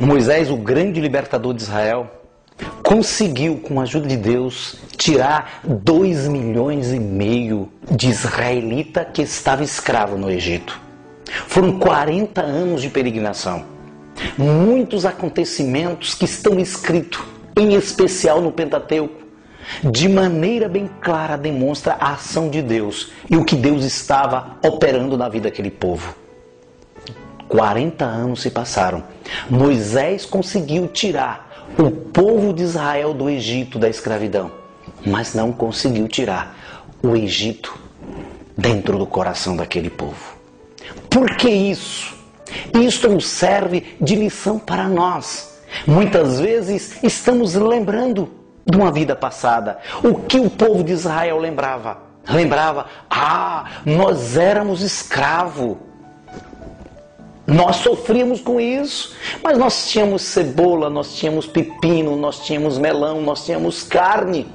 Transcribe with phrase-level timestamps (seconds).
[0.00, 2.10] Moisés, o grande libertador de Israel,
[2.82, 9.62] conseguiu, com a ajuda de Deus, tirar 2 milhões e meio de israelita que estava
[9.62, 10.80] escravo no Egito.
[11.46, 13.66] Foram 40 anos de peregrinação.
[14.38, 17.22] Muitos acontecimentos que estão escritos,
[17.54, 19.20] em especial no Pentateuco,
[19.84, 25.18] de maneira bem clara demonstra a ação de Deus e o que Deus estava operando
[25.18, 26.14] na vida daquele povo.
[27.50, 29.02] 40 anos se passaram.
[29.50, 34.52] Moisés conseguiu tirar o povo de Israel do Egito da escravidão,
[35.04, 36.56] mas não conseguiu tirar
[37.02, 37.76] o Egito
[38.56, 40.36] dentro do coração daquele povo.
[41.10, 42.16] Por que isso?
[42.72, 45.60] Isto nos serve de lição para nós.
[45.86, 48.30] Muitas vezes estamos lembrando
[48.64, 49.78] de uma vida passada.
[50.04, 51.98] O que o povo de Israel lembrava?
[52.28, 55.89] Lembrava, ah, nós éramos escravos.
[57.50, 63.44] Nós sofríamos com isso, mas nós tínhamos cebola, nós tínhamos pepino, nós tínhamos melão, nós
[63.44, 64.46] tínhamos carne.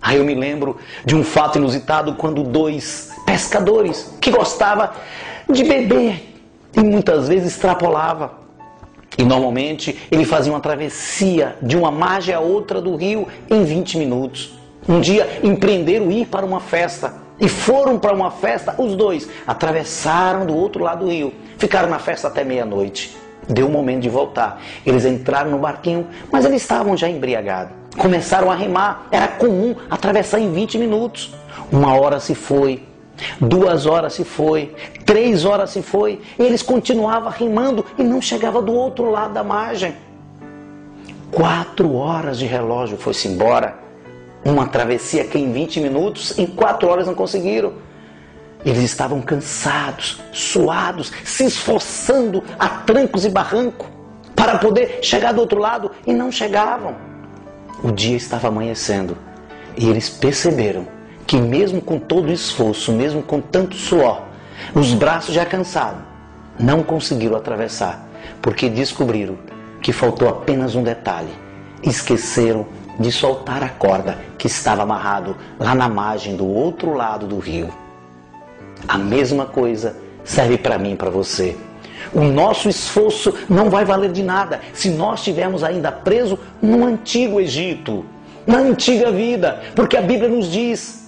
[0.00, 0.76] Aí eu me lembro
[1.06, 4.90] de um fato inusitado quando dois pescadores que gostavam
[5.48, 6.36] de beber
[6.76, 8.44] e muitas vezes extrapolava.
[9.16, 13.96] E normalmente ele fazia uma travessia de uma margem a outra do rio em 20
[13.96, 14.52] minutos.
[14.86, 20.46] Um dia empreenderam ir para uma festa e foram para uma festa, os dois atravessaram
[20.46, 23.14] do outro lado do rio, ficaram na festa até meia-noite.
[23.46, 24.62] Deu o um momento de voltar.
[24.86, 27.74] Eles entraram no barquinho, mas eles estavam já embriagados.
[27.98, 31.34] Começaram a remar, era comum atravessar em 20 minutos.
[31.70, 32.82] Uma hora se foi,
[33.38, 38.62] duas horas se foi, três horas se foi, e eles continuavam remando e não chegava
[38.62, 39.94] do outro lado da margem.
[41.30, 43.83] Quatro horas de relógio foi-se embora.
[44.44, 47.72] Uma travessia que em 20 minutos, em 4 horas não conseguiram.
[48.64, 53.90] Eles estavam cansados, suados, se esforçando a trancos e barranco
[54.34, 56.94] para poder chegar do outro lado e não chegavam.
[57.82, 59.16] O dia estava amanhecendo
[59.76, 60.86] e eles perceberam
[61.26, 64.22] que, mesmo com todo o esforço, mesmo com tanto suor,
[64.74, 66.02] os braços já cansados,
[66.58, 68.06] não conseguiram atravessar,
[68.40, 69.36] porque descobriram
[69.82, 71.30] que faltou apenas um detalhe:
[71.82, 72.66] esqueceram
[72.98, 77.72] de soltar a corda que estava amarrado lá na margem do outro lado do rio.
[78.86, 81.56] A mesma coisa serve para mim e para você.
[82.12, 87.40] O nosso esforço não vai valer de nada se nós estivermos ainda presos no antigo
[87.40, 88.04] Egito,
[88.46, 91.04] na antiga vida, porque a Bíblia nos diz: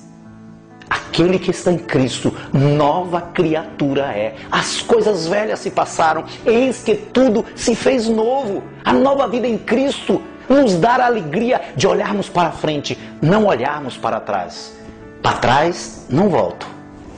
[0.89, 4.35] aquele que está em Cristo, nova criatura é.
[4.51, 8.63] As coisas velhas se passaram, eis que tudo se fez novo.
[8.85, 13.97] A nova vida em Cristo nos dar a alegria de olharmos para frente, não olharmos
[13.97, 14.77] para trás.
[15.23, 16.67] Para trás, não volto.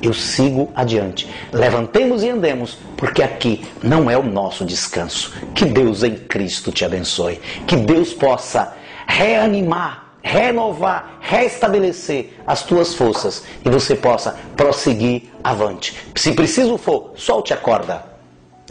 [0.00, 1.28] Eu sigo adiante.
[1.52, 5.32] Levantemos e andemos, porque aqui não é o nosso descanso.
[5.54, 7.40] Que Deus em Cristo te abençoe.
[7.66, 8.74] Que Deus possa
[9.06, 15.96] reanimar, renovar, restabelecer as tuas forças e você possa prosseguir avante.
[16.14, 18.04] Se preciso for, solte a corda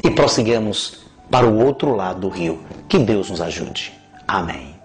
[0.03, 0.99] e prosseguimos
[1.29, 2.61] para o outro lado do rio.
[2.87, 3.93] Que Deus nos ajude.
[4.27, 4.75] Amém.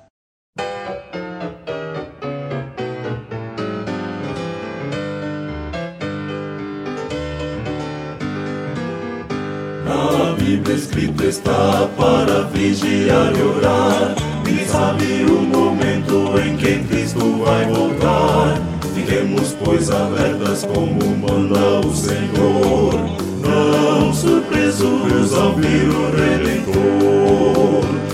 [9.84, 14.14] Na Bíblia escrito está para vigiar e orar.
[14.48, 18.60] E sabe o momento em que Cristo vai voltar.
[18.94, 22.94] Fiquemos, pois, alertas como manda o Senhor,
[23.40, 28.11] não surpresos ao vir o Redentor.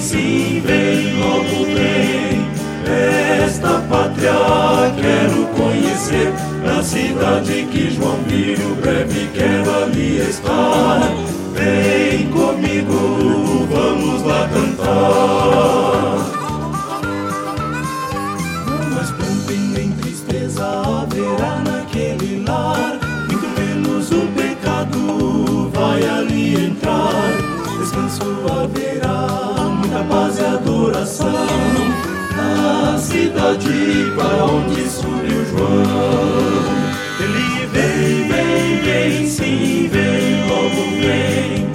[0.00, 2.50] Sim, vem, logo vem.
[3.44, 4.32] Esta pátria
[4.96, 6.32] quero conhecer,
[6.64, 11.12] na cidade que João viu, breve quero ali estar.
[11.54, 16.16] Vem comigo, vamos lá cantar.
[18.94, 22.98] Mas pranto nem tristeza haverá naquele lar,
[23.28, 27.30] muito menos o pecado vai ali entrar.
[27.78, 29.49] Descanso haverá,
[30.04, 31.46] paz e adoração
[32.36, 36.80] na cidade para onde subiu João.
[37.20, 41.68] Ele vem, vem, vem, sim, vem, logo vem.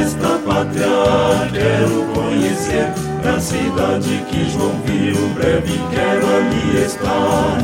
[0.00, 2.92] Esta pátria quero conhecer,
[3.24, 7.58] na cidade que João viu, breve quero ali estar.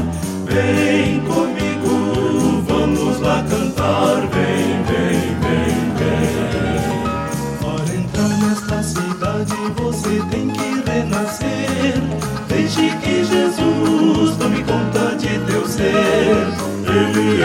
[0.47, 1.58] Vem comigo,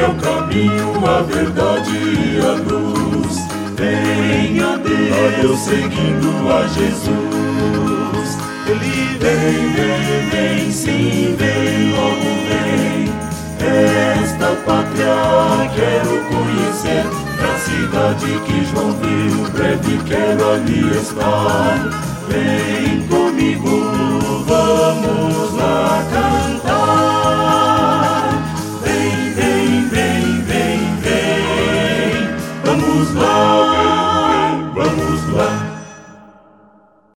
[0.04, 3.38] é o caminho, a verdade e a luz.
[3.78, 8.38] Venha a Deus seguindo a Jesus.
[8.68, 13.14] Ele vem, vem, vem, sim, vem, logo vem.
[13.66, 15.16] Esta pátria
[15.74, 17.06] quero conhecer,
[17.40, 21.80] na cidade que João viu, breve quero ali estar.
[22.28, 23.03] Vem